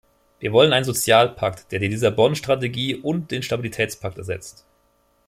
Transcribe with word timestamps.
Wir 0.39 0.51
wollen 0.51 0.73
einen 0.73 0.83
Sozialpakt, 0.83 1.71
der 1.71 1.77
die 1.77 1.89
Lissabon-Strategie 1.89 2.95
und 2.95 3.29
den 3.29 3.43
Stabilitätspakt 3.43 4.17
ersetzt. 4.17 4.65